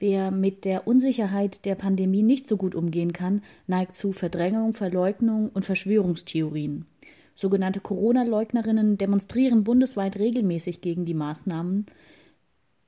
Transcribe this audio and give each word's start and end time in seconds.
Wer 0.00 0.30
mit 0.30 0.64
der 0.64 0.86
Unsicherheit 0.86 1.64
der 1.64 1.74
Pandemie 1.74 2.22
nicht 2.22 2.46
so 2.46 2.56
gut 2.56 2.76
umgehen 2.76 3.12
kann, 3.12 3.42
neigt 3.66 3.96
zu 3.96 4.12
Verdrängung, 4.12 4.74
Verleugnung 4.74 5.48
und 5.48 5.64
Verschwörungstheorien. 5.64 6.86
Sogenannte 7.34 7.80
Corona-Leugnerinnen 7.80 8.96
demonstrieren 8.96 9.64
bundesweit 9.64 10.18
regelmäßig 10.18 10.80
gegen 10.80 11.04
die 11.04 11.14
Maßnahmen. 11.14 11.86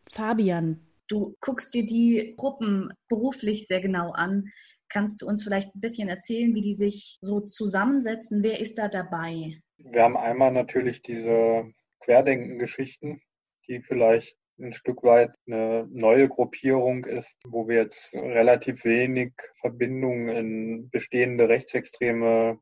Fabian, 0.09 0.81
du 1.09 1.37
guckst 1.41 1.75
dir 1.75 1.85
die 1.85 2.35
Gruppen 2.37 2.93
beruflich 3.09 3.66
sehr 3.66 3.80
genau 3.80 4.11
an. 4.12 4.48
Kannst 4.88 5.22
du 5.22 5.27
uns 5.27 5.45
vielleicht 5.45 5.74
ein 5.74 5.80
bisschen 5.80 6.08
erzählen, 6.08 6.54
wie 6.54 6.62
die 6.62 6.74
sich 6.74 7.18
so 7.20 7.40
zusammensetzen? 7.40 8.42
Wer 8.42 8.61
ist 8.61 8.79
da 8.79 8.88
dabei? 8.88 9.61
Wir 9.79 10.02
haben 10.02 10.16
einmal 10.16 10.52
natürlich 10.52 11.02
diese 11.02 11.72
Querdenken-Geschichten, 12.00 13.20
die 13.68 13.80
vielleicht 13.80 14.36
ein 14.61 14.72
Stück 14.72 15.02
weit 15.02 15.32
eine 15.46 15.86
neue 15.90 16.29
Gruppierung 16.29 17.04
ist, 17.04 17.36
wo 17.46 17.68
wir 17.68 17.77
jetzt 17.82 18.12
relativ 18.14 18.84
wenig 18.84 19.32
Verbindungen 19.60 20.28
in 20.28 20.91
bestehende 20.91 21.48
rechtsextreme 21.48 22.59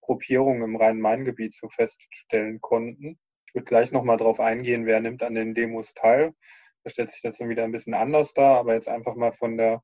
Gruppierungen 0.00 0.62
im 0.62 0.76
Rhein-Main-Gebiet 0.76 1.54
so 1.54 1.68
feststellen 1.68 2.60
konnten. 2.60 3.18
Ich 3.46 3.54
würde 3.54 3.64
gleich 3.64 3.92
nochmal 3.92 4.16
darauf 4.16 4.40
eingehen, 4.40 4.86
wer 4.86 5.00
nimmt 5.00 5.22
an 5.22 5.34
den 5.34 5.54
Demos 5.54 5.94
teil. 5.94 6.34
Da 6.82 6.90
stellt 6.90 7.10
sich 7.10 7.22
das 7.22 7.38
dann 7.38 7.48
wieder 7.48 7.64
ein 7.64 7.72
bisschen 7.72 7.94
anders 7.94 8.34
dar, 8.34 8.58
aber 8.58 8.74
jetzt 8.74 8.88
einfach 8.88 9.14
mal 9.14 9.32
von 9.32 9.56
der 9.56 9.82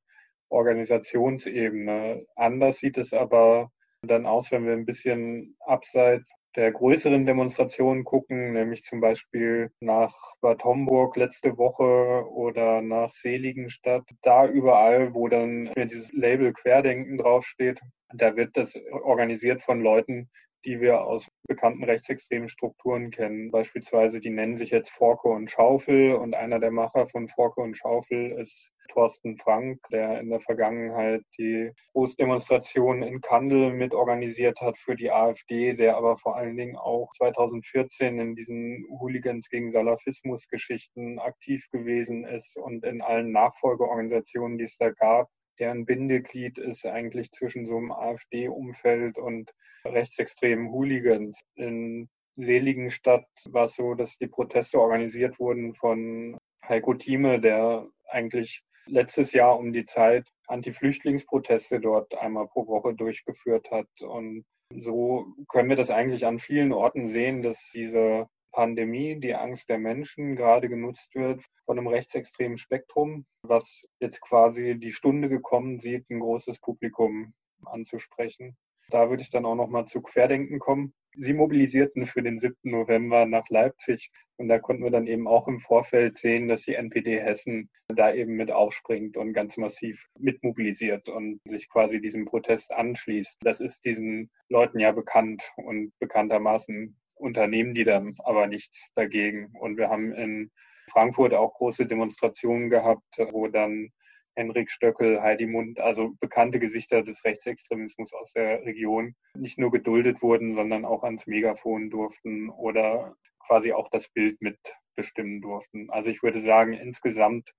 Organisationsebene. 0.50 2.26
Anders 2.36 2.78
sieht 2.78 2.98
es 2.98 3.12
aber 3.12 3.70
dann 4.02 4.26
aus, 4.26 4.50
wenn 4.50 4.66
wir 4.66 4.72
ein 4.72 4.86
bisschen 4.86 5.56
abseits 5.60 6.30
der 6.56 6.72
größeren 6.72 7.26
Demonstrationen 7.26 8.04
gucken, 8.04 8.52
nämlich 8.52 8.82
zum 8.82 9.00
Beispiel 9.00 9.70
nach 9.80 10.12
Bad 10.40 10.64
Homburg 10.64 11.16
letzte 11.16 11.56
Woche 11.56 12.28
oder 12.30 12.82
nach 12.82 13.10
Seligenstadt. 13.12 14.04
Da 14.22 14.46
überall, 14.46 15.14
wo 15.14 15.28
dann 15.28 15.70
dieses 15.76 16.12
Label 16.12 16.52
Querdenken 16.52 17.18
draufsteht, 17.18 17.80
da 18.12 18.36
wird 18.36 18.56
das 18.56 18.76
organisiert 19.02 19.62
von 19.62 19.80
Leuten, 19.80 20.28
die 20.64 20.80
wir 20.80 21.02
aus 21.02 21.28
bekannten 21.46 21.84
rechtsextremen 21.84 22.48
Strukturen 22.48 23.10
kennen. 23.10 23.50
Beispielsweise, 23.50 24.20
die 24.20 24.30
nennen 24.30 24.56
sich 24.56 24.70
jetzt 24.70 24.90
Forke 24.90 25.28
und 25.28 25.50
Schaufel 25.50 26.14
und 26.14 26.34
einer 26.34 26.60
der 26.60 26.70
Macher 26.70 27.08
von 27.08 27.28
Forke 27.28 27.60
und 27.60 27.76
Schaufel 27.76 28.32
ist 28.32 28.72
Thorsten 28.92 29.38
Frank, 29.38 29.80
der 29.90 30.20
in 30.20 30.30
der 30.30 30.40
Vergangenheit 30.40 31.22
die 31.38 31.70
Großdemonstrationen 31.92 33.02
in 33.02 33.20
Kandel 33.20 33.72
mitorganisiert 33.72 34.60
hat 34.60 34.78
für 34.78 34.96
die 34.96 35.10
AfD, 35.10 35.74
der 35.74 35.96
aber 35.96 36.16
vor 36.16 36.36
allen 36.36 36.56
Dingen 36.56 36.76
auch 36.76 37.10
2014 37.16 38.18
in 38.18 38.34
diesen 38.34 38.84
Hooligans 38.88 39.48
gegen 39.48 39.70
Salafismus 39.70 40.48
Geschichten 40.48 41.18
aktiv 41.18 41.66
gewesen 41.70 42.24
ist 42.24 42.56
und 42.56 42.84
in 42.84 43.00
allen 43.00 43.32
Nachfolgeorganisationen, 43.32 44.58
die 44.58 44.64
es 44.64 44.76
da 44.76 44.90
gab, 44.90 45.28
deren 45.60 45.84
Bindeglied 45.84 46.58
ist 46.58 46.86
eigentlich 46.86 47.30
zwischen 47.30 47.66
so 47.66 47.76
einem 47.76 47.92
AfD-Umfeld 47.92 49.18
und 49.18 49.50
rechtsextremen 49.84 50.70
Hooligans. 50.72 51.40
In 51.54 52.08
Seligenstadt 52.36 53.26
war 53.50 53.66
es 53.66 53.76
so, 53.76 53.94
dass 53.94 54.16
die 54.18 54.26
Proteste 54.26 54.80
organisiert 54.80 55.38
wurden 55.38 55.74
von 55.74 56.36
Heiko 56.66 56.94
Thieme, 56.94 57.40
der 57.40 57.86
eigentlich 58.08 58.62
letztes 58.86 59.32
Jahr 59.32 59.58
um 59.58 59.72
die 59.72 59.84
Zeit 59.84 60.28
Anti-Flüchtlingsproteste 60.48 61.80
dort 61.80 62.16
einmal 62.18 62.48
pro 62.48 62.66
Woche 62.66 62.94
durchgeführt 62.94 63.70
hat. 63.70 63.88
Und 64.00 64.44
so 64.74 65.26
können 65.48 65.68
wir 65.68 65.76
das 65.76 65.90
eigentlich 65.90 66.26
an 66.26 66.38
vielen 66.38 66.72
Orten 66.72 67.08
sehen, 67.08 67.42
dass 67.42 67.70
diese 67.74 68.26
Pandemie, 68.52 69.18
die 69.20 69.34
Angst 69.34 69.68
der 69.68 69.78
Menschen 69.78 70.36
gerade 70.36 70.68
genutzt 70.68 71.14
wird 71.14 71.44
von 71.64 71.78
einem 71.78 71.88
rechtsextremen 71.88 72.58
Spektrum, 72.58 73.26
was 73.42 73.86
jetzt 74.00 74.20
quasi 74.20 74.76
die 74.78 74.92
Stunde 74.92 75.28
gekommen 75.28 75.78
sieht, 75.78 76.08
ein 76.10 76.20
großes 76.20 76.58
Publikum 76.60 77.32
anzusprechen. 77.64 78.56
Da 78.90 79.08
würde 79.08 79.22
ich 79.22 79.30
dann 79.30 79.46
auch 79.46 79.54
nochmal 79.54 79.86
zu 79.86 80.02
Querdenken 80.02 80.58
kommen. 80.58 80.92
Sie 81.16 81.32
mobilisierten 81.32 82.06
für 82.06 82.22
den 82.22 82.38
7. 82.38 82.56
November 82.62 83.26
nach 83.26 83.48
Leipzig 83.48 84.10
und 84.36 84.48
da 84.48 84.58
konnten 84.58 84.84
wir 84.84 84.90
dann 84.90 85.06
eben 85.06 85.28
auch 85.28 85.48
im 85.48 85.60
Vorfeld 85.60 86.16
sehen, 86.16 86.48
dass 86.48 86.62
die 86.62 86.74
NPD 86.74 87.20
Hessen 87.20 87.68
da 87.88 88.12
eben 88.12 88.36
mit 88.36 88.50
aufspringt 88.50 89.16
und 89.16 89.32
ganz 89.32 89.56
massiv 89.56 90.06
mitmobilisiert 90.18 91.08
und 91.08 91.40
sich 91.44 91.68
quasi 91.68 92.00
diesem 92.00 92.24
Protest 92.24 92.72
anschließt. 92.72 93.38
Das 93.42 93.60
ist 93.60 93.84
diesen 93.84 94.30
Leuten 94.48 94.78
ja 94.78 94.92
bekannt 94.92 95.42
und 95.56 95.92
bekanntermaßen 95.98 96.96
unternehmen 97.20 97.74
die 97.74 97.84
dann 97.84 98.16
aber 98.24 98.46
nichts 98.46 98.90
dagegen. 98.94 99.52
Und 99.60 99.76
wir 99.76 99.88
haben 99.88 100.12
in 100.12 100.50
Frankfurt 100.90 101.34
auch 101.34 101.54
große 101.54 101.86
Demonstrationen 101.86 102.70
gehabt, 102.70 103.04
wo 103.30 103.48
dann 103.48 103.90
Henrik 104.36 104.70
Stöckel, 104.70 105.20
Heidi 105.20 105.46
Mund, 105.46 105.80
also 105.80 106.14
bekannte 106.20 106.58
Gesichter 106.58 107.02
des 107.02 107.24
Rechtsextremismus 107.24 108.12
aus 108.14 108.32
der 108.32 108.64
Region, 108.64 109.14
nicht 109.34 109.58
nur 109.58 109.70
geduldet 109.70 110.22
wurden, 110.22 110.54
sondern 110.54 110.84
auch 110.84 111.02
ans 111.02 111.26
Megafon 111.26 111.90
durften 111.90 112.48
oder 112.50 113.14
quasi 113.46 113.72
auch 113.72 113.88
das 113.90 114.08
Bild 114.08 114.40
mitbestimmen 114.40 115.40
durften. 115.40 115.90
Also 115.90 116.10
ich 116.10 116.22
würde 116.22 116.40
sagen, 116.40 116.72
insgesamt 116.72 117.52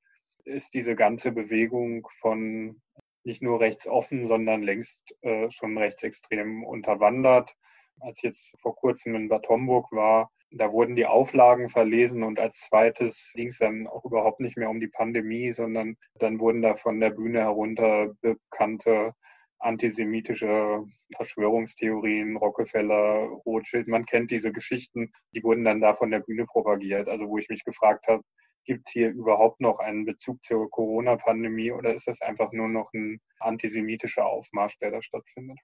ist 0.45 0.73
diese 0.73 0.95
ganze 0.95 1.31
Bewegung 1.31 2.07
von 2.19 2.81
nicht 3.23 3.41
nur 3.41 3.59
rechtsoffen, 3.59 4.25
sondern 4.25 4.63
längst 4.63 5.15
äh, 5.21 5.49
schon 5.51 5.77
rechtsextrem 5.77 6.63
unterwandert. 6.63 7.53
Als 8.01 8.17
ich 8.17 8.23
jetzt 8.23 8.55
vor 8.59 8.75
kurzem 8.75 9.15
in 9.15 9.29
Bad 9.29 9.47
Homburg 9.47 9.91
war, 9.91 10.31
da 10.49 10.71
wurden 10.71 10.95
die 10.95 11.05
Auflagen 11.05 11.69
verlesen 11.69 12.23
und 12.23 12.39
als 12.39 12.59
zweites 12.61 13.31
ging 13.35 13.49
es 13.49 13.59
dann 13.59 13.87
auch 13.87 14.03
überhaupt 14.03 14.39
nicht 14.39 14.57
mehr 14.57 14.69
um 14.69 14.79
die 14.79 14.87
Pandemie, 14.87 15.53
sondern 15.53 15.95
dann 16.15 16.39
wurden 16.39 16.61
da 16.61 16.75
von 16.75 16.99
der 16.99 17.11
Bühne 17.11 17.39
herunter 17.39 18.13
bekannte 18.21 19.13
antisemitische 19.59 20.83
Verschwörungstheorien, 21.15 22.37
Rockefeller, 22.37 23.27
Rothschild, 23.45 23.87
man 23.87 24.05
kennt 24.05 24.31
diese 24.31 24.51
Geschichten, 24.51 25.11
die 25.33 25.43
wurden 25.43 25.63
dann 25.63 25.81
da 25.81 25.93
von 25.93 26.11
der 26.11 26.19
Bühne 26.19 26.45
propagiert. 26.45 27.07
Also 27.07 27.29
wo 27.29 27.37
ich 27.37 27.49
mich 27.49 27.63
gefragt 27.63 28.07
habe, 28.07 28.23
gibt 28.65 28.87
es 28.87 28.93
hier 28.93 29.09
überhaupt 29.11 29.61
noch 29.61 29.79
einen 29.79 30.05
Bezug 30.05 30.43
zur 30.43 30.69
Corona-Pandemie 30.69 31.71
oder 31.71 31.93
ist 31.93 32.07
das 32.07 32.21
einfach 32.21 32.51
nur 32.51 32.67
noch 32.67 32.91
ein 32.93 33.21
antisemitischer 33.39 34.25
Aufmarsch, 34.25 34.77
der 34.79 34.91
da 34.91 35.01
stattfindet? 35.01 35.59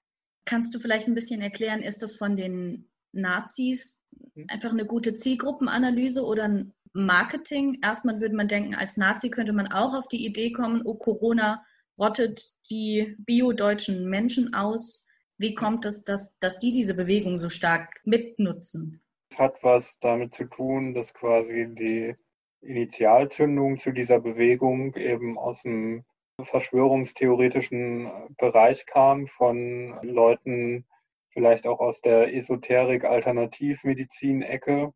Kannst 0.48 0.74
du 0.74 0.78
vielleicht 0.78 1.06
ein 1.06 1.14
bisschen 1.14 1.42
erklären, 1.42 1.82
ist 1.82 2.02
das 2.02 2.16
von 2.16 2.34
den 2.34 2.88
Nazis 3.12 4.02
mhm. 4.34 4.46
einfach 4.48 4.70
eine 4.70 4.86
gute 4.86 5.14
Zielgruppenanalyse 5.14 6.24
oder 6.24 6.44
ein 6.44 6.72
Marketing? 6.94 7.80
Erstmal 7.82 8.18
würde 8.22 8.34
man 8.34 8.48
denken, 8.48 8.74
als 8.74 8.96
Nazi 8.96 9.28
könnte 9.28 9.52
man 9.52 9.70
auch 9.70 9.92
auf 9.92 10.08
die 10.08 10.24
Idee 10.24 10.52
kommen, 10.52 10.80
oh, 10.86 10.94
Corona 10.94 11.62
rottet 11.98 12.54
die 12.70 13.14
biodeutschen 13.18 14.08
Menschen 14.08 14.54
aus. 14.54 15.06
Wie 15.36 15.54
kommt 15.54 15.84
es, 15.84 16.02
dass, 16.04 16.38
dass 16.38 16.58
die 16.58 16.70
diese 16.70 16.94
Bewegung 16.94 17.36
so 17.36 17.50
stark 17.50 18.00
mitnutzen? 18.04 19.02
Es 19.30 19.38
hat 19.38 19.62
was 19.62 19.98
damit 20.00 20.32
zu 20.32 20.44
tun, 20.44 20.94
dass 20.94 21.12
quasi 21.12 21.66
die 21.78 22.14
Initialzündung 22.62 23.76
zu 23.76 23.92
dieser 23.92 24.18
Bewegung 24.18 24.94
eben 24.96 25.36
aus 25.36 25.60
dem 25.60 26.06
verschwörungstheoretischen 26.40 28.10
Bereich 28.36 28.86
kam 28.86 29.26
von 29.26 29.98
Leuten, 30.02 30.86
vielleicht 31.30 31.66
auch 31.66 31.80
aus 31.80 32.00
der 32.00 32.32
Esoterik-Alternativmedizin-Ecke. 32.34 34.92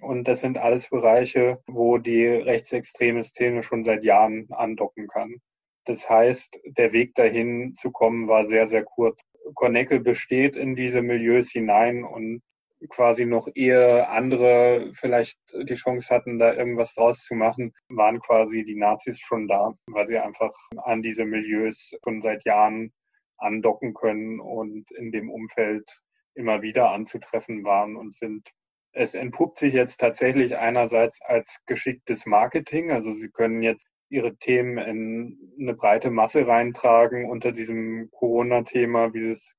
Und 0.00 0.26
das 0.26 0.40
sind 0.40 0.58
alles 0.58 0.90
Bereiche, 0.90 1.62
wo 1.66 1.98
die 1.98 2.26
rechtsextreme 2.26 3.22
Szene 3.24 3.62
schon 3.62 3.84
seit 3.84 4.04
Jahren 4.04 4.48
andocken 4.50 5.06
kann. 5.06 5.36
Das 5.84 6.08
heißt, 6.08 6.58
der 6.64 6.92
Weg 6.92 7.14
dahin 7.14 7.74
zu 7.74 7.90
kommen 7.90 8.28
war 8.28 8.46
sehr, 8.46 8.68
sehr 8.68 8.84
kurz. 8.84 9.20
Kornecke 9.54 10.00
besteht 10.00 10.56
in 10.56 10.74
diese 10.74 11.02
Milieus 11.02 11.50
hinein 11.50 12.04
und 12.04 12.42
quasi 12.88 13.26
noch 13.26 13.48
ehe 13.54 14.08
andere 14.08 14.92
vielleicht 14.94 15.38
die 15.52 15.74
Chance 15.74 16.14
hatten, 16.14 16.38
da 16.38 16.54
irgendwas 16.54 16.94
draus 16.94 17.24
zu 17.24 17.34
machen, 17.34 17.72
waren 17.88 18.20
quasi 18.20 18.64
die 18.64 18.76
Nazis 18.76 19.20
schon 19.20 19.48
da, 19.48 19.74
weil 19.86 20.06
sie 20.06 20.18
einfach 20.18 20.52
an 20.84 21.02
diese 21.02 21.24
Milieus 21.24 21.92
schon 22.02 22.22
seit 22.22 22.44
Jahren 22.44 22.92
andocken 23.38 23.94
können 23.94 24.40
und 24.40 24.90
in 24.92 25.12
dem 25.12 25.30
Umfeld 25.30 26.00
immer 26.34 26.62
wieder 26.62 26.90
anzutreffen 26.90 27.64
waren 27.64 27.96
und 27.96 28.14
sind. 28.16 28.48
Es 28.92 29.14
entpuppt 29.14 29.58
sich 29.58 29.74
jetzt 29.74 29.98
tatsächlich 29.98 30.56
einerseits 30.56 31.20
als 31.22 31.58
geschicktes 31.66 32.26
Marketing. 32.26 32.92
Also 32.92 33.12
sie 33.14 33.28
können 33.28 33.60
jetzt 33.62 33.86
ihre 34.08 34.36
Themen 34.36 34.78
in 34.78 35.56
eine 35.58 35.74
breite 35.74 36.10
Masse 36.10 36.46
reintragen 36.46 37.28
unter 37.28 37.50
diesem 37.50 38.08
Corona-Thema, 38.12 39.12
wie 39.12 39.22
sie 39.22 39.32
es 39.32 39.54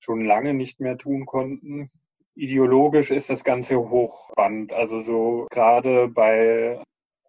schon 0.00 0.24
lange 0.24 0.54
nicht 0.54 0.80
mehr 0.80 0.98
tun 0.98 1.26
konnten 1.26 1.90
ideologisch 2.34 3.10
ist 3.10 3.30
das 3.30 3.44
Ganze 3.44 3.76
hochspannend. 3.76 4.72
Also 4.72 5.00
so 5.00 5.46
gerade 5.50 6.08
bei 6.08 6.82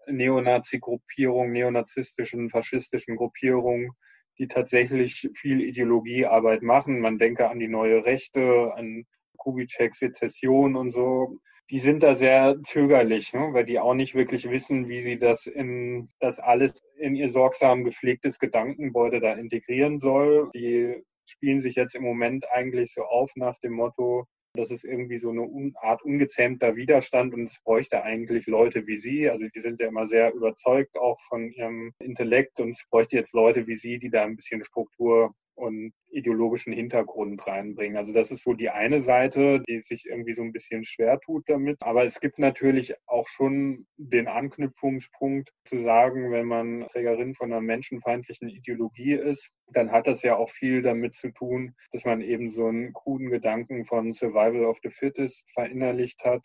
Neonazi-Gruppierungen, 0.08 1.52
neonazistischen, 1.52 2.50
faschistischen 2.50 3.16
Gruppierungen, 3.16 3.92
die 4.38 4.48
tatsächlich 4.48 5.30
viel 5.36 5.62
Ideologiearbeit 5.62 6.62
machen. 6.64 7.00
Man 7.00 7.18
denke 7.18 7.50
an 7.50 7.60
die 7.60 7.68
neue 7.68 8.06
Rechte, 8.06 8.74
an 8.76 9.06
Kubitschek 9.38 9.96
Sezession 9.96 10.76
und 10.76 10.92
so, 10.92 11.40
die 11.70 11.80
sind 11.80 12.04
da 12.04 12.16
sehr 12.16 12.58
zögerlich, 12.64 13.34
ne? 13.34 13.50
weil 13.54 13.66
die 13.66 13.80
auch 13.80 13.94
nicht 13.94 14.14
wirklich 14.14 14.50
wissen, 14.50 14.90
wie 14.90 15.02
sie 15.02 15.18
das 15.18 15.48
in 15.48 16.10
das 16.20 16.40
alles 16.40 16.82
in 16.98 17.16
ihr 17.16 17.30
sorgsam 17.30 17.86
gepflegtes 17.86 18.40
Gedankengebäude 18.40 19.22
da 19.22 19.34
integrieren 19.34 19.98
soll. 19.98 20.50
Die 20.54 21.02
spielen 21.26 21.62
sich 21.62 21.76
jetzt 21.76 21.96
im 21.96 22.04
Moment 22.04 22.46
eigentlich 22.52 22.94
so 22.94 23.04
auf 23.04 23.32
nach 23.36 23.58
dem 23.60 23.74
Motto, 23.74 24.26
das 24.54 24.72
ist 24.72 24.84
irgendwie 24.84 25.20
so 25.20 25.30
eine 25.30 25.72
Art 25.82 26.04
ungezähmter 26.04 26.76
Widerstand 26.76 27.34
und 27.34 27.46
es 27.46 27.60
bräuchte 27.64 28.04
eigentlich 28.04 28.48
Leute 28.48 28.86
wie 28.88 28.98
Sie. 28.98 29.30
Also 29.30 29.46
die 29.54 29.62
sind 29.62 29.80
ja 29.80 29.88
immer 29.88 30.08
sehr 30.08 30.34
überzeugt 30.34 30.98
auch 30.98 31.20
von 31.22 31.52
ihrem 31.52 31.94
Intellekt 32.00 32.60
und 32.60 32.72
es 32.72 32.84
bräuchte 32.90 33.16
jetzt 33.16 33.34
Leute 33.34 33.68
wie 33.68 33.78
Sie, 33.78 34.00
die 34.00 34.10
da 34.10 34.24
ein 34.24 34.36
bisschen 34.36 34.64
Struktur 34.64 35.34
und 35.62 35.94
ideologischen 36.10 36.74
Hintergrund 36.74 37.46
reinbringen. 37.46 37.96
Also 37.96 38.14
das 38.14 38.32
ist 38.32 38.44
so 38.44 38.54
die 38.54 38.72
eine 38.72 39.00
Seite, 39.00 39.62
die 39.68 39.82
sich 39.82 40.06
irgendwie 40.08 40.34
so 40.34 40.42
ein 40.42 40.52
bisschen 40.52 40.84
schwer 40.84 41.20
tut 41.20 41.48
damit. 41.48 41.82
Aber 41.84 42.04
es 42.04 42.20
gibt 42.20 42.40
natürlich 42.40 42.96
auch 43.06 43.28
schon 43.28 43.86
den 43.98 44.28
Anknüpfungspunkt 44.28 45.52
zu 45.64 45.80
sagen, 45.84 46.32
wenn 46.32 46.48
man 46.48 46.88
Trägerin 46.88 47.36
von 47.36 47.52
einer 47.52 47.62
menschenfeindlichen 47.62 48.50
Ideologie 48.50 49.14
ist, 49.14 49.52
dann 49.68 49.92
hat 49.92 50.08
das 50.08 50.24
ja 50.24 50.36
auch 50.36 50.50
viel 50.50 50.82
damit 50.82 51.14
zu 51.14 51.30
tun, 51.30 51.76
dass 51.92 52.06
man 52.06 52.22
eben 52.22 52.50
so 52.50 52.66
einen 52.66 52.92
kruden 52.94 53.30
Gedanken 53.30 53.86
von 53.86 54.14
Survival 54.14 54.66
of 54.66 54.80
the 54.84 54.90
Fittest 54.90 55.46
verinnerlicht 55.54 56.24
hat 56.26 56.42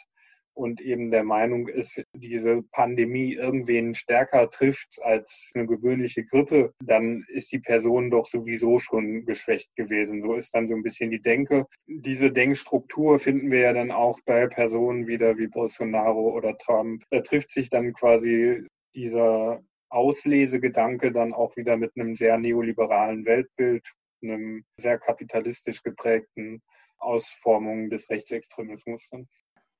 und 0.56 0.80
eben 0.80 1.10
der 1.10 1.22
Meinung 1.22 1.68
ist, 1.68 2.02
diese 2.14 2.62
Pandemie 2.72 3.34
irgendwen 3.34 3.94
stärker 3.94 4.48
trifft 4.48 4.98
als 5.02 5.50
eine 5.54 5.66
gewöhnliche 5.66 6.24
Grippe, 6.24 6.72
dann 6.82 7.24
ist 7.28 7.52
die 7.52 7.58
Person 7.58 8.10
doch 8.10 8.26
sowieso 8.26 8.78
schon 8.78 9.26
geschwächt 9.26 9.74
gewesen. 9.76 10.22
So 10.22 10.34
ist 10.34 10.54
dann 10.54 10.66
so 10.66 10.74
ein 10.74 10.82
bisschen 10.82 11.10
die 11.10 11.20
Denke. 11.20 11.66
Diese 11.86 12.30
Denkstruktur 12.32 13.18
finden 13.18 13.50
wir 13.50 13.60
ja 13.60 13.72
dann 13.74 13.90
auch 13.90 14.18
bei 14.24 14.46
Personen 14.46 15.06
wieder 15.06 15.36
wie 15.36 15.46
Bolsonaro 15.46 16.30
oder 16.30 16.56
Trump. 16.58 17.04
Da 17.10 17.20
trifft 17.20 17.50
sich 17.50 17.68
dann 17.68 17.92
quasi 17.92 18.66
dieser 18.94 19.62
Auslesegedanke 19.90 21.12
dann 21.12 21.34
auch 21.34 21.56
wieder 21.56 21.76
mit 21.76 21.92
einem 21.96 22.14
sehr 22.14 22.38
neoliberalen 22.38 23.26
Weltbild, 23.26 23.86
einem 24.22 24.64
sehr 24.78 24.98
kapitalistisch 24.98 25.82
geprägten 25.82 26.62
Ausformung 26.98 27.90
des 27.90 28.08
Rechtsextremismus. 28.08 29.10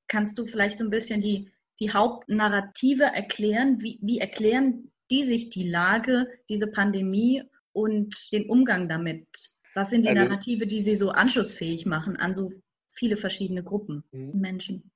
Kannst 0.08 0.38
du 0.38 0.46
vielleicht 0.46 0.78
so 0.78 0.84
ein 0.84 0.90
bisschen 0.90 1.20
die, 1.20 1.50
die 1.80 1.90
Hauptnarrative 1.90 3.04
erklären? 3.04 3.82
Wie, 3.82 3.98
wie 4.02 4.18
erklären 4.18 4.90
die 5.10 5.24
sich 5.24 5.50
die 5.50 5.68
Lage, 5.68 6.26
diese 6.48 6.70
Pandemie 6.70 7.42
und 7.72 8.32
den 8.32 8.48
Umgang 8.48 8.88
damit? 8.88 9.26
Was 9.74 9.90
sind 9.90 10.04
die 10.04 10.08
also, 10.08 10.22
Narrative, 10.22 10.66
die 10.66 10.80
sie 10.80 10.94
so 10.94 11.10
anschlussfähig 11.10 11.86
machen 11.86 12.16
an 12.16 12.34
so 12.34 12.50
viele 12.90 13.16
verschiedene 13.16 13.62
Gruppen 13.62 14.04
mhm. 14.10 14.40
Menschen? 14.40 14.90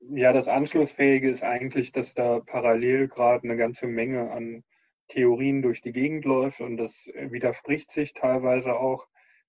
Ja, 0.00 0.32
das 0.32 0.48
Anschlussfähige 0.48 1.30
ist 1.30 1.42
eigentlich, 1.42 1.92
dass 1.92 2.14
da 2.14 2.40
parallel 2.40 3.08
gerade 3.08 3.44
eine 3.44 3.56
ganze 3.56 3.86
Menge 3.86 4.30
an 4.30 4.64
Theorien 5.08 5.62
durch 5.62 5.80
die 5.80 5.92
Gegend 5.92 6.24
läuft 6.24 6.60
und 6.60 6.76
das 6.76 7.08
widerspricht 7.14 7.90
sich 7.90 8.14
teilweise 8.14 8.74
auch. 8.74 9.06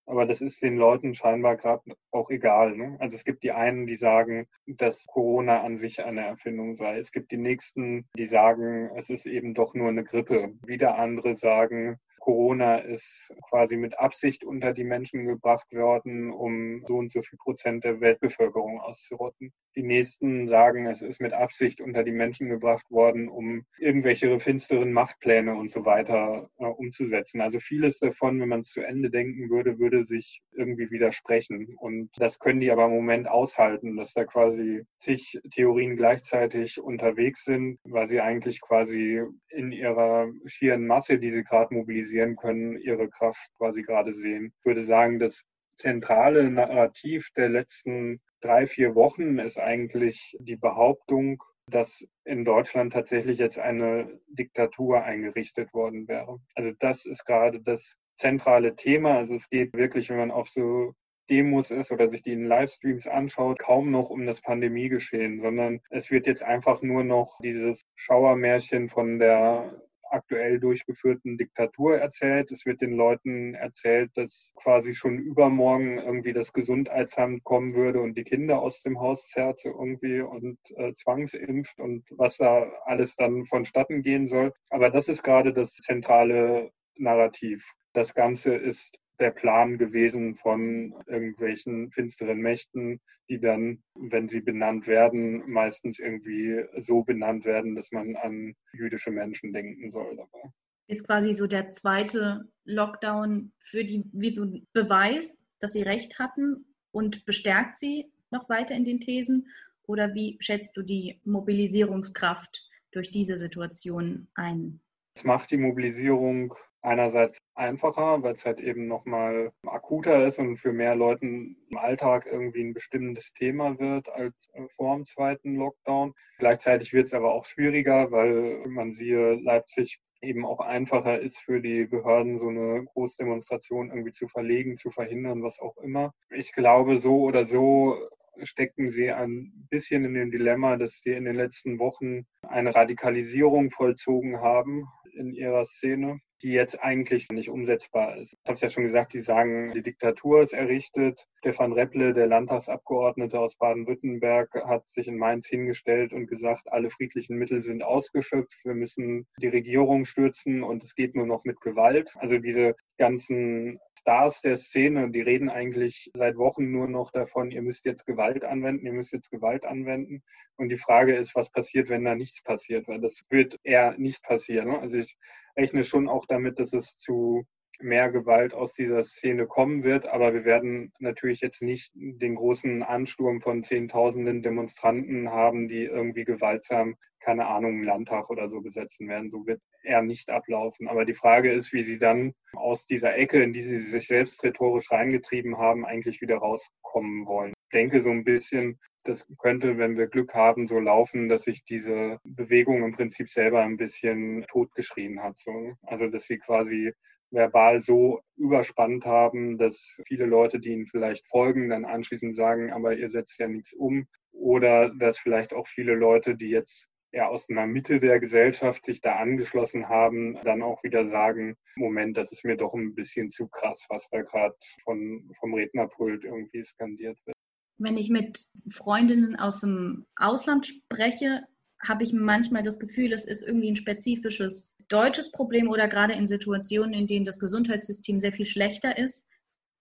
Aber 0.10 0.26
das 0.26 0.42
ist 0.42 0.64
den 0.64 0.76
Leuten 0.76 1.14
scheinbar 1.14 1.56
gerade 1.56 1.84
auch 2.10 2.32
egal. 2.32 2.76
Ne? 2.76 2.98
Also 3.00 3.16
es 3.16 3.24
gibt 3.24 3.44
die 3.44 3.52
einen, 3.52 3.86
die 3.86 3.96
sagen, 3.96 4.48
dass 4.66 5.06
Corona 5.06 5.62
an 5.62 5.78
sich 5.78 6.04
eine 6.04 6.22
Erfindung 6.26 6.78
sei. 6.78 6.98
Es 6.98 7.12
gibt 7.12 7.32
die 7.32 7.38
nächsten, 7.38 8.10
die 8.18 8.26
sagen, 8.26 8.90
es 8.96 9.12
ist 9.12 9.28
eben 9.28 9.54
doch 9.54 9.76
nur 9.76 9.90
eine 9.90 10.04
Grippe. 10.04 10.56
Wieder 10.66 10.98
andere 10.98 11.38
sagen, 11.38 12.00
Corona 12.30 12.78
ist 12.78 13.34
quasi 13.50 13.76
mit 13.76 13.98
Absicht 13.98 14.44
unter 14.44 14.72
die 14.72 14.84
Menschen 14.84 15.26
gebracht 15.26 15.66
worden, 15.74 16.32
um 16.32 16.84
so 16.86 16.98
und 16.98 17.12
so 17.12 17.24
viel 17.24 17.40
Prozent 17.40 17.84
der 17.84 18.02
Weltbevölkerung 18.02 18.80
auszurotten. 18.82 19.52
Die 19.76 19.82
nächsten 19.82 20.48
sagen, 20.48 20.86
es 20.86 21.02
ist 21.02 21.22
mit 21.22 21.34
Absicht 21.34 21.82
unter 21.82 22.04
die 22.04 22.12
Menschen 22.12 22.48
gebracht 22.48 22.86
worden, 22.92 23.30
um 23.30 23.64
irgendwelche 23.80 24.40
finsteren 24.40 24.94
Machtpläne 24.94 25.56
und 25.56 25.72
so 25.72 25.86
weiter 25.86 26.48
äh, 26.60 26.66
umzusetzen. 26.66 27.42
Also 27.42 27.60
vieles 27.60 27.98
davon, 27.98 28.40
wenn 28.40 28.50
man 28.50 28.60
es 28.60 28.70
zu 28.70 28.82
Ende 28.82 29.10
denken 29.10 29.50
würde, 29.50 29.80
würde 29.80 30.06
sich 30.06 30.44
irgendwie 30.52 30.92
widersprechen. 30.92 31.76
Und 31.80 32.12
das 32.18 32.38
können 32.38 32.60
die 32.60 32.72
aber 32.72 32.86
im 32.86 32.92
Moment 32.92 33.28
aushalten, 33.28 33.98
dass 33.98 34.14
da 34.14 34.24
quasi 34.26 34.84
zig 35.00 35.40
Theorien 35.50 35.96
gleichzeitig 35.96 36.80
unterwegs 36.80 37.44
sind, 37.44 37.80
weil 37.86 38.08
sie 38.08 38.22
eigentlich 38.22 38.62
quasi 38.62 39.24
in 39.50 39.72
ihrer 39.72 40.28
schieren 40.46 40.86
Masse, 40.86 41.18
die 41.18 41.32
sie 41.32 41.44
gerade 41.44 41.74
mobilisieren 41.74 42.19
können, 42.36 42.78
ihre 42.78 43.10
Kraft 43.10 43.50
quasi 43.58 43.82
gerade 43.82 44.14
sehen. 44.14 44.54
Ich 44.60 44.66
würde 44.66 44.84
sagen, 44.84 45.20
das 45.20 45.44
zentrale 45.76 46.50
Narrativ 46.50 47.30
der 47.36 47.50
letzten 47.50 48.22
drei, 48.42 48.68
vier 48.68 48.96
Wochen 48.96 49.40
ist 49.40 49.60
eigentlich 49.60 50.36
die 50.40 50.56
Behauptung, 50.56 51.44
dass 51.68 52.06
in 52.26 52.46
Deutschland 52.46 52.94
tatsächlich 52.94 53.38
jetzt 53.38 53.60
eine 53.60 54.20
Diktatur 54.28 55.04
eingerichtet 55.04 55.74
worden 55.74 56.08
wäre. 56.08 56.40
Also 56.56 56.72
das 56.80 57.06
ist 57.06 57.26
gerade 57.26 57.62
das 57.62 57.96
zentrale 58.18 58.76
Thema. 58.76 59.18
Also 59.18 59.36
es 59.36 59.50
geht 59.50 59.74
wirklich, 59.74 60.10
wenn 60.10 60.18
man 60.18 60.32
auf 60.32 60.50
so 60.50 60.94
Demos 61.30 61.70
ist 61.70 61.92
oder 61.92 62.10
sich 62.10 62.24
die 62.24 62.34
in 62.34 62.46
Livestreams 62.46 63.08
anschaut, 63.08 63.60
kaum 63.60 63.92
noch 63.92 64.10
um 64.10 64.26
das 64.26 64.42
Pandemiegeschehen, 64.42 65.42
sondern 65.42 65.80
es 65.90 66.10
wird 66.10 66.26
jetzt 66.26 66.44
einfach 66.44 66.82
nur 66.82 67.04
noch 67.04 67.38
dieses 67.44 67.86
Schauermärchen 67.96 68.90
von 68.90 69.20
der 69.20 69.80
aktuell 70.12 70.60
durchgeführten 70.60 71.38
Diktatur 71.38 71.98
erzählt. 71.98 72.52
Es 72.52 72.66
wird 72.66 72.82
den 72.82 72.94
Leuten 72.94 73.54
erzählt, 73.56 74.12
dass 74.16 74.52
quasi 74.56 74.94
schon 74.94 75.18
übermorgen 75.18 75.98
irgendwie 75.98 76.34
das 76.34 76.54
Gesundheitsamt 76.54 77.44
kommen 77.44 77.76
würde 77.76 78.02
und 78.02 78.18
die 78.18 78.24
Kinder 78.24 78.60
aus 78.60 78.82
dem 78.82 79.00
Haus 79.00 79.28
zerrt 79.28 79.62
irgendwie 79.64 80.22
und 80.22 80.58
äh, 80.76 80.94
zwangsimpft 80.94 81.80
und 81.80 82.06
was 82.12 82.38
da 82.38 82.72
alles 82.86 83.16
dann 83.16 83.46
vonstatten 83.46 84.02
gehen 84.02 84.28
soll. 84.28 84.54
Aber 84.70 84.90
das 84.90 85.10
ist 85.10 85.24
gerade 85.24 85.54
das 85.54 85.74
zentrale 85.74 86.72
Narrativ. 86.96 87.72
Das 87.94 88.14
Ganze 88.14 88.56
ist 88.56 88.98
der 89.20 89.32
Plan 89.32 89.78
gewesen 89.78 90.36
von 90.36 90.96
irgendwelchen 91.08 91.92
finsteren 91.92 92.40
Mächten, 92.40 93.00
die 93.30 93.40
dann, 93.40 93.84
wenn 93.96 94.28
sie 94.28 94.42
benannt 94.42 94.88
werden, 94.88 95.44
meistens 95.50 96.00
irgendwie 96.00 96.64
so 96.82 97.04
benannt 97.04 97.46
werden, 97.46 97.76
dass 97.76 97.92
man 97.92 98.16
an 98.16 98.56
jüdische 98.74 99.12
Menschen 99.12 99.54
denken 99.54 99.92
soll 99.92 100.16
dabei. 100.16 100.52
Ist 100.88 101.06
quasi 101.06 101.34
so 101.34 101.46
der 101.46 101.72
zweite 101.72 102.50
Lockdown 102.66 103.52
für 103.60 103.84
die, 103.84 104.04
wie 104.12 104.32
so 104.32 104.44
ein 104.44 104.68
Beweis, 104.74 105.38
dass 105.60 105.74
sie 105.74 105.84
recht 105.84 106.18
hatten 106.18 106.66
und 106.92 107.26
bestärkt 107.26 107.76
sie 107.76 108.12
noch 108.32 108.50
weiter 108.50 108.74
in 108.74 108.86
den 108.86 109.00
Thesen? 109.00 109.48
Oder 109.84 110.14
wie 110.14 110.38
schätzt 110.40 110.76
du 110.78 110.82
die 110.82 111.20
Mobilisierungskraft 111.26 112.68
durch 112.92 113.12
diese 113.12 113.38
Situation 113.38 114.28
ein? 114.34 114.80
Es 115.16 115.24
macht 115.24 115.52
die 115.52 115.58
Mobilisierung 115.58 116.56
einerseits 116.82 117.38
einfacher, 117.56 118.24
weil 118.24 118.34
es 118.34 118.46
halt 118.46 118.60
eben 118.60 118.88
nochmal 118.88 119.52
akuter 119.66 120.26
ist 120.26 120.40
und 120.40 120.58
für 120.58 120.72
mehr 120.72 120.96
Leuten 120.96 121.58
im 121.70 121.78
Alltag 121.78 122.26
irgendwie 122.26 122.64
ein 122.64 122.74
bestimmendes 122.74 123.34
Thema 123.34 123.78
wird 123.80 124.10
als 124.10 124.50
äh, 124.54 124.68
vor 124.76 124.96
dem 124.96 125.06
zweiten 125.06 125.56
Lockdown. 125.56 126.14
Gleichzeitig 126.38 126.94
wird 126.94 127.08
es 127.08 127.14
aber 127.14 127.34
auch 127.34 127.46
schwieriger, 127.46 128.12
weil 128.12 128.66
man 128.68 128.94
siehe 128.94 129.36
Leipzig 129.36 130.00
eben 130.22 130.46
auch 130.46 130.60
einfacher 130.60 131.20
ist 131.20 131.38
für 131.38 131.62
die 131.62 131.86
Behörden, 131.86 132.40
so 132.40 132.50
eine 132.50 132.84
Großdemonstration 132.86 133.90
irgendwie 133.90 134.12
zu 134.12 134.28
verlegen, 134.28 134.78
zu 134.78 134.90
verhindern, 134.90 135.44
was 135.44 135.60
auch 135.60 135.78
immer. 135.78 136.14
Ich 136.30 136.52
glaube, 136.54 137.00
so 137.00 137.22
oder 137.22 137.46
so 137.46 137.98
stecken 138.44 138.90
sie 138.90 139.12
ein 139.12 139.68
bisschen 139.70 140.06
in 140.06 140.14
dem 140.14 140.32
Dilemma, 140.32 140.78
dass 140.78 141.00
sie 141.04 141.12
in 141.12 141.26
den 141.26 141.36
letzten 141.36 141.80
Wochen 141.80 142.26
eine 142.42 142.74
Radikalisierung 142.74 143.70
vollzogen 143.72 144.40
haben 144.40 144.86
in 145.14 145.34
ihrer 145.34 145.66
Szene 145.66 146.20
die 146.42 146.52
jetzt 146.52 146.82
eigentlich 146.82 147.30
nicht 147.30 147.50
umsetzbar 147.50 148.18
ist. 148.18 148.34
Ich 148.34 148.48
habe 148.48 148.54
es 148.56 148.62
ja 148.62 148.70
schon 148.70 148.86
gesagt, 148.86 149.14
die 149.14 149.22
sagen, 149.22 149.72
die 149.74 149.82
Diktatur 149.82 150.42
ist 150.42 150.54
errichtet. 150.54 151.26
Stefan 151.40 151.74
Repple, 151.74 152.14
der 152.14 152.28
Landtagsabgeordnete 152.28 153.40
aus 153.40 153.58
Baden-Württemberg, 153.58 154.54
hat 154.66 154.88
sich 154.90 155.08
in 155.08 155.18
Mainz 155.18 155.48
hingestellt 155.48 156.14
und 156.14 156.28
gesagt, 156.28 156.72
alle 156.72 156.90
friedlichen 156.90 157.38
Mittel 157.38 157.62
sind 157.62 157.84
ausgeschöpft. 157.84 158.60
Wir 158.64 158.74
müssen 158.74 159.28
die 159.42 159.48
Regierung 159.48 160.06
stürzen 160.06 160.64
und 160.64 160.84
es 160.84 160.96
geht 160.96 161.16
nur 161.16 161.26
noch 161.26 161.44
mit 161.44 161.60
Gewalt. 161.62 162.14
Also 162.18 162.38
diese 162.38 162.76
ganzen 163.00 163.80
Stars 163.98 164.42
der 164.42 164.58
Szene, 164.58 165.10
die 165.10 165.22
reden 165.22 165.50
eigentlich 165.50 166.12
seit 166.14 166.38
Wochen 166.38 166.72
nur 166.72 166.88
noch 166.88 167.12
davon, 167.12 167.50
ihr 167.50 167.64
müsst 167.64 167.86
jetzt 167.86 168.06
Gewalt 168.06 168.46
anwenden, 168.46 168.86
ihr 168.86 168.94
müsst 168.94 169.12
jetzt 169.12 169.32
Gewalt 169.32 169.66
anwenden. 169.66 170.22
Und 170.58 170.70
die 170.70 170.78
Frage 170.78 171.16
ist, 171.16 171.36
was 171.36 171.50
passiert, 171.50 171.90
wenn 171.90 172.06
da 172.06 172.16
nichts 172.16 172.44
passiert? 172.44 172.88
Weil 172.88 173.02
das 173.02 173.24
wird 173.30 173.60
eher 173.64 173.98
nicht 173.98 174.22
passieren. 174.24 174.70
Also 174.72 174.98
ich 174.98 175.18
rechne 175.58 175.84
schon 175.84 176.08
auch 176.08 176.26
damit, 176.28 176.60
dass 176.60 176.74
es 176.74 176.98
zu 176.98 177.46
mehr 177.82 178.12
Gewalt 178.12 178.54
aus 178.54 178.74
dieser 178.74 179.04
Szene 179.04 179.48
kommen 179.48 179.84
wird. 179.84 180.08
Aber 180.08 180.34
wir 180.34 180.46
werden 180.46 180.92
natürlich 181.00 181.42
jetzt 181.42 181.62
nicht 181.62 181.92
den 181.96 182.36
großen 182.36 182.84
Ansturm 182.84 183.42
von 183.42 183.64
Zehntausenden 183.64 184.42
Demonstranten 184.44 185.30
haben, 185.30 185.68
die 185.68 185.84
irgendwie 185.84 186.24
gewaltsam, 186.26 186.96
keine 187.20 187.48
Ahnung, 187.48 187.80
im 187.80 187.84
Landtag 187.84 188.30
oder 188.30 188.50
so 188.50 188.62
besetzen 188.62 189.08
werden. 189.08 189.30
So 189.30 189.46
wird 189.46 189.62
er 189.84 190.02
nicht 190.02 190.30
ablaufen. 190.30 190.88
Aber 190.88 191.06
die 191.06 191.14
Frage 191.14 191.52
ist, 191.52 191.74
wie 191.74 191.84
sie 191.84 192.00
dann 192.00 192.34
aus 192.54 192.86
dieser 192.88 193.16
Ecke, 193.18 193.42
in 193.44 193.54
die 193.54 193.64
sie 193.64 193.80
sich 193.80 194.08
selbst 194.08 194.44
rhetorisch 194.44 194.92
reingetrieben 194.92 195.58
haben, 195.58 195.86
eigentlich 195.86 196.22
wieder 196.22 196.38
rauskommen 196.38 197.26
wollen. 197.26 197.54
denke 197.72 198.02
so 198.02 198.10
ein 198.10 198.24
bisschen, 198.24 198.80
das 199.04 199.26
könnte, 199.38 199.78
wenn 199.78 199.98
wir 199.98 200.08
Glück 200.08 200.34
haben, 200.34 200.68
so 200.68 200.80
laufen, 200.80 201.30
dass 201.30 201.44
sich 201.44 201.64
diese 201.64 202.20
Bewegung 202.24 202.84
im 202.84 202.94
Prinzip 202.94 203.30
selber 203.30 203.62
ein 203.62 203.78
bisschen 203.78 204.46
totgeschrien 204.50 205.22
hat. 205.22 205.38
So. 205.40 205.74
Also 205.84 206.08
dass 206.08 206.26
sie 206.26 206.38
quasi 206.38 206.94
verbal 207.32 207.82
so 207.82 208.22
überspannt 208.38 209.06
haben, 209.06 209.58
dass 209.58 210.00
viele 210.08 210.26
Leute, 210.26 210.60
die 210.60 210.70
ihnen 210.70 210.88
vielleicht 210.88 211.28
folgen, 211.28 211.70
dann 211.70 211.86
anschließend 211.86 212.36
sagen, 212.36 212.72
aber 212.72 212.96
ihr 212.96 213.10
setzt 213.10 213.40
ja 213.40 213.48
nichts 213.48 213.74
um. 213.74 214.08
Oder 214.32 214.90
dass 214.96 215.18
vielleicht 215.20 215.54
auch 215.54 215.68
viele 215.68 215.96
Leute, 215.96 216.36
die 216.36 216.50
jetzt 216.50 216.88
eher 217.12 217.30
aus 217.30 217.50
einer 217.50 217.66
Mitte 217.66 218.00
der 218.00 218.20
Gesellschaft 218.20 218.86
sich 218.86 219.02
da 219.02 219.16
angeschlossen 219.16 219.90
haben, 219.90 220.38
dann 220.44 220.62
auch 220.62 220.84
wieder 220.84 221.08
sagen, 221.08 221.58
Moment, 221.76 222.16
das 222.18 222.32
ist 222.32 222.46
mir 222.46 222.56
doch 222.56 222.74
ein 222.74 222.94
bisschen 222.94 223.32
zu 223.32 223.48
krass, 223.48 223.86
was 223.90 224.08
da 224.12 224.22
gerade 224.22 224.56
vom 224.84 225.54
Rednerpult 225.54 226.24
irgendwie 226.24 226.64
skandiert 226.64 227.18
wird. 227.26 227.36
Wenn 227.80 227.98
ich 227.98 228.10
mit 228.10 228.44
Freundinnen 228.70 229.36
aus 229.38 229.62
dem 229.62 230.06
Ausland 230.16 230.68
spreche, 230.68 231.42
habe 231.82 232.04
ich 232.04 232.14
manchmal 232.14 232.64
das 232.64 232.80
Gefühl, 232.80 233.14
es 233.14 233.26
ist 233.26 233.42
irgendwie 233.44 233.72
ein 233.72 233.76
spezifisches 233.76 234.76
deutsches 234.90 235.32
Problem 235.32 235.70
oder 235.70 235.88
gerade 235.88 236.14
in 236.14 236.28
Situationen, 236.28 236.94
in 236.94 237.08
denen 237.08 237.26
das 237.26 237.40
Gesundheitssystem 237.40 238.20
sehr 238.20 238.34
viel 238.34 238.46
schlechter 238.46 238.98
ist, 238.98 239.30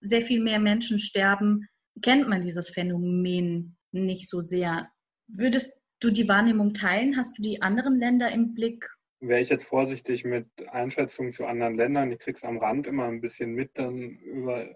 sehr 0.01 0.23
viel 0.23 0.41
mehr 0.41 0.61
Menschen 0.61 0.99
sterben, 0.99 1.69
kennt 2.03 2.29
man 2.29 2.43
dieses 2.43 2.69
Phänomen 2.69 3.77
nicht 3.91 4.29
so 4.29 4.41
sehr. 4.41 4.89
Würdest 5.27 5.81
du 6.01 6.11
die 6.11 6.29
Wahrnehmung 6.29 6.73
teilen? 6.73 7.17
Hast 7.17 7.37
du 7.39 7.43
die 7.43 7.63
anderen 7.63 7.99
Länder 7.99 8.31
im 8.31 8.55
Blick? 8.55 8.89
Wäre 9.21 9.41
ich 9.41 9.49
jetzt 9.49 9.65
vorsichtig 9.65 10.25
mit 10.25 10.47
Einschätzungen 10.69 11.33
zu 11.33 11.45
anderen 11.45 11.75
Ländern. 11.75 12.13
Ich 12.13 12.21
kriege 12.21 12.37
es 12.37 12.45
am 12.45 12.59
Rand 12.59 12.87
immer 12.87 13.07
ein 13.07 13.21
bisschen 13.21 13.53
mit 13.53 13.77
dann 13.77 14.19
über 14.19 14.69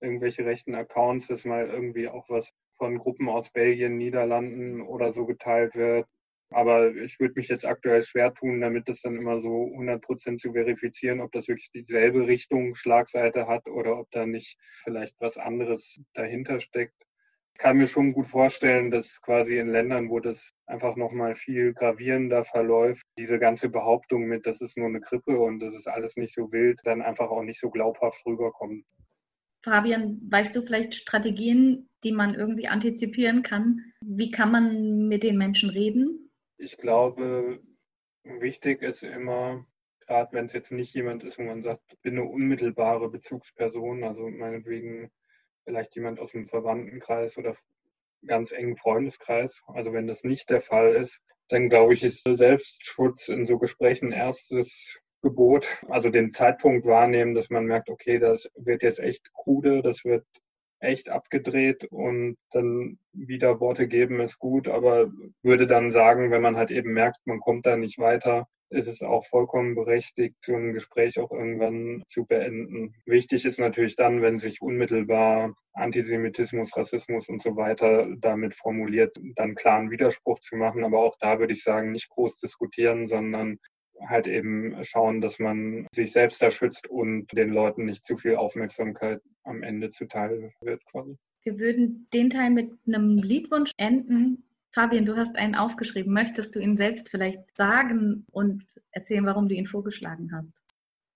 irgendwelche 0.00 0.44
rechten 0.44 0.74
Accounts, 0.74 1.28
dass 1.28 1.44
mal 1.44 1.68
irgendwie 1.68 2.08
auch 2.08 2.28
was 2.28 2.52
von 2.76 2.98
Gruppen 2.98 3.28
aus 3.28 3.50
Belgien, 3.50 3.96
Niederlanden 3.96 4.82
oder 4.82 5.12
so 5.12 5.24
geteilt 5.26 5.76
wird. 5.76 6.08
Aber 6.54 6.94
ich 6.94 7.18
würde 7.18 7.34
mich 7.36 7.48
jetzt 7.48 7.66
aktuell 7.66 8.04
schwer 8.04 8.32
tun, 8.32 8.60
damit 8.60 8.88
das 8.88 9.00
dann 9.00 9.16
immer 9.16 9.40
so 9.40 9.72
100 9.72 10.00
Prozent 10.00 10.40
zu 10.40 10.52
verifizieren, 10.52 11.20
ob 11.20 11.32
das 11.32 11.48
wirklich 11.48 11.70
dieselbe 11.72 12.28
Richtung 12.28 12.76
Schlagseite 12.76 13.48
hat 13.48 13.66
oder 13.66 13.98
ob 13.98 14.08
da 14.12 14.24
nicht 14.24 14.56
vielleicht 14.84 15.16
was 15.18 15.36
anderes 15.36 16.00
dahinter 16.14 16.60
steckt. 16.60 16.94
Ich 17.54 17.58
kann 17.58 17.76
mir 17.76 17.88
schon 17.88 18.12
gut 18.12 18.26
vorstellen, 18.26 18.92
dass 18.92 19.20
quasi 19.20 19.58
in 19.58 19.68
Ländern, 19.68 20.10
wo 20.10 20.20
das 20.20 20.52
einfach 20.66 20.94
nochmal 20.94 21.34
viel 21.34 21.74
gravierender 21.74 22.44
verläuft, 22.44 23.02
diese 23.18 23.40
ganze 23.40 23.68
Behauptung 23.68 24.26
mit, 24.26 24.46
das 24.46 24.60
ist 24.60 24.78
nur 24.78 24.88
eine 24.88 25.00
Grippe 25.00 25.36
und 25.36 25.58
das 25.58 25.74
ist 25.74 25.88
alles 25.88 26.16
nicht 26.16 26.34
so 26.34 26.52
wild, 26.52 26.78
dann 26.84 27.02
einfach 27.02 27.30
auch 27.30 27.42
nicht 27.42 27.60
so 27.60 27.68
glaubhaft 27.68 28.24
rüberkommt. 28.26 28.84
Fabian, 29.64 30.20
weißt 30.30 30.54
du 30.54 30.62
vielleicht 30.62 30.94
Strategien, 30.94 31.88
die 32.04 32.12
man 32.12 32.34
irgendwie 32.34 32.68
antizipieren 32.68 33.42
kann? 33.42 33.80
Wie 34.04 34.30
kann 34.30 34.52
man 34.52 35.08
mit 35.08 35.22
den 35.22 35.38
Menschen 35.38 35.70
reden? 35.70 36.23
Ich 36.56 36.76
glaube, 36.76 37.60
wichtig 38.24 38.82
ist 38.82 39.02
immer, 39.02 39.66
gerade 40.00 40.32
wenn 40.32 40.46
es 40.46 40.52
jetzt 40.52 40.72
nicht 40.72 40.94
jemand 40.94 41.24
ist, 41.24 41.38
wo 41.38 41.42
man 41.42 41.62
sagt, 41.62 41.82
ich 41.92 42.00
bin 42.00 42.14
eine 42.14 42.28
unmittelbare 42.28 43.10
Bezugsperson, 43.10 44.04
also 44.04 44.28
meinetwegen 44.28 45.10
vielleicht 45.64 45.94
jemand 45.96 46.20
aus 46.20 46.32
dem 46.32 46.46
Verwandtenkreis 46.46 47.36
oder 47.38 47.56
ganz 48.26 48.52
engen 48.52 48.76
Freundeskreis. 48.76 49.62
Also 49.66 49.92
wenn 49.92 50.06
das 50.06 50.24
nicht 50.24 50.50
der 50.50 50.62
Fall 50.62 50.94
ist, 50.94 51.20
dann 51.48 51.68
glaube 51.68 51.94
ich, 51.94 52.02
ist 52.02 52.24
Selbstschutz 52.24 53.28
in 53.28 53.46
so 53.46 53.58
Gesprächen 53.58 54.12
erstes 54.12 54.98
Gebot, 55.22 55.66
also 55.88 56.10
den 56.10 56.32
Zeitpunkt 56.32 56.86
wahrnehmen, 56.86 57.34
dass 57.34 57.50
man 57.50 57.64
merkt, 57.64 57.88
okay, 57.88 58.18
das 58.18 58.48
wird 58.56 58.82
jetzt 58.82 59.00
echt 59.00 59.32
krude, 59.32 59.82
das 59.82 60.04
wird 60.04 60.26
echt 60.84 61.08
abgedreht 61.08 61.84
und 61.84 62.36
dann 62.52 62.98
wieder 63.12 63.60
Worte 63.60 63.88
geben 63.88 64.20
ist 64.20 64.38
gut, 64.38 64.68
aber 64.68 65.10
würde 65.42 65.66
dann 65.66 65.90
sagen, 65.90 66.30
wenn 66.30 66.42
man 66.42 66.56
halt 66.56 66.70
eben 66.70 66.92
merkt, 66.92 67.26
man 67.26 67.40
kommt 67.40 67.66
da 67.66 67.76
nicht 67.76 67.98
weiter, 67.98 68.46
ist 68.70 68.88
es 68.88 69.02
auch 69.02 69.24
vollkommen 69.26 69.74
berechtigt, 69.74 70.36
so 70.44 70.54
ein 70.54 70.72
Gespräch 70.72 71.18
auch 71.18 71.30
irgendwann 71.30 72.02
zu 72.08 72.26
beenden. 72.26 72.94
Wichtig 73.06 73.44
ist 73.44 73.58
natürlich 73.58 73.96
dann, 73.96 74.22
wenn 74.22 74.38
sich 74.38 74.60
unmittelbar 74.62 75.54
Antisemitismus, 75.74 76.76
Rassismus 76.76 77.28
und 77.28 77.42
so 77.42 77.56
weiter 77.56 78.08
damit 78.18 78.54
formuliert, 78.54 79.16
dann 79.36 79.54
klaren 79.54 79.90
Widerspruch 79.90 80.40
zu 80.40 80.56
machen. 80.56 80.84
Aber 80.84 81.00
auch 81.00 81.16
da 81.20 81.38
würde 81.38 81.52
ich 81.52 81.62
sagen, 81.62 81.92
nicht 81.92 82.08
groß 82.10 82.38
diskutieren, 82.38 83.08
sondern 83.08 83.58
halt 84.00 84.26
eben 84.26 84.76
schauen, 84.84 85.20
dass 85.20 85.38
man 85.38 85.86
sich 85.92 86.12
selbst 86.12 86.42
da 86.42 86.50
schützt 86.50 86.88
und 86.88 87.26
den 87.32 87.50
Leuten 87.50 87.86
nicht 87.86 88.04
zu 88.04 88.16
viel 88.16 88.36
Aufmerksamkeit 88.36 89.20
am 89.44 89.62
Ende 89.62 89.90
zuteil 89.90 90.52
wird 90.60 90.84
quasi. 90.86 91.16
Wir 91.44 91.58
würden 91.58 92.08
den 92.12 92.30
Teil 92.30 92.50
mit 92.50 92.72
einem 92.86 93.18
Liedwunsch 93.18 93.72
enden. 93.76 94.44
Fabian, 94.72 95.04
du 95.04 95.16
hast 95.16 95.36
einen 95.36 95.54
aufgeschrieben. 95.54 96.12
Möchtest 96.12 96.56
du 96.56 96.60
ihn 96.60 96.76
selbst 96.76 97.10
vielleicht 97.10 97.56
sagen 97.56 98.26
und 98.32 98.64
erzählen, 98.92 99.26
warum 99.26 99.48
du 99.48 99.54
ihn 99.54 99.66
vorgeschlagen 99.66 100.30
hast? 100.34 100.64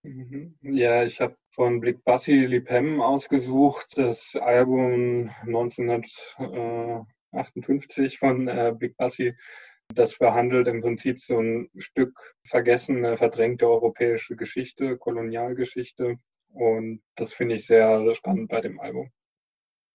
Mhm. 0.03 0.57
Ja, 0.63 1.05
ich 1.05 1.21
habe 1.21 1.37
von 1.51 1.81
Blick 1.81 2.05
Bassi 2.05 2.33
Lipem 2.33 3.01
ausgesucht, 3.01 3.97
das 3.97 4.37
Album 4.37 5.31
1958 5.43 8.19
von 8.19 8.49
äh, 8.49 8.75
Big 8.79 8.97
Bassi 8.97 9.35
das 9.95 10.18
behandelt 10.18 10.68
im 10.68 10.80
Prinzip 10.80 11.21
so 11.21 11.40
ein 11.40 11.71
Stück 11.78 12.37
vergessene, 12.45 13.16
verdrängte 13.16 13.68
europäische 13.68 14.37
Geschichte, 14.37 14.97
Kolonialgeschichte. 14.97 16.16
Und 16.52 17.02
das 17.16 17.33
finde 17.33 17.57
ich 17.57 17.66
sehr 17.66 18.14
spannend 18.14 18.49
bei 18.49 18.61
dem 18.61 18.80
Album. 18.80 19.11